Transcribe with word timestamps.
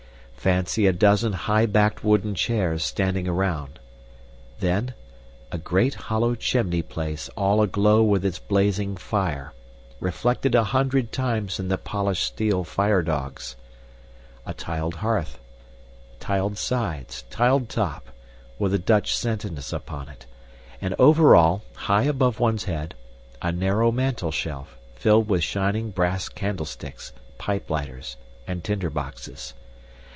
Fancy 0.41 0.87
a 0.87 0.91
dozen 0.91 1.33
high 1.33 1.67
backed 1.67 2.03
wooden 2.03 2.33
chairs 2.33 2.83
standing 2.83 3.27
around; 3.27 3.77
then 4.59 4.95
a 5.51 5.59
great 5.59 5.93
hollow 5.93 6.33
chimney 6.33 6.81
place 6.81 7.29
all 7.37 7.61
aglow 7.61 8.01
with 8.01 8.25
its 8.25 8.39
blazing 8.39 8.97
fire, 8.97 9.53
reflected 9.99 10.55
a 10.55 10.63
hundred 10.63 11.11
times 11.11 11.59
in 11.59 11.67
the 11.67 11.77
polished 11.77 12.23
steel 12.23 12.63
firedogs; 12.63 13.55
a 14.43 14.51
tiled 14.51 14.95
hearth, 14.95 15.37
tiled 16.19 16.57
sides, 16.57 17.21
tiled 17.29 17.69
top, 17.69 18.09
with 18.57 18.73
a 18.73 18.79
Dutch 18.79 19.15
sentence 19.15 19.71
upon 19.71 20.09
it; 20.09 20.25
and 20.81 20.95
over 20.97 21.35
all, 21.35 21.61
high 21.75 22.05
above 22.05 22.39
one's 22.39 22.63
head, 22.63 22.95
a 23.43 23.51
narrow 23.51 23.91
mantleshelf, 23.91 24.75
filled 24.95 25.29
with 25.29 25.43
shining 25.43 25.91
brass 25.91 26.29
candlesticks, 26.29 27.13
pipe 27.37 27.69
lighters, 27.69 28.17
and 28.47 28.63
tinderboxes. 28.63 29.53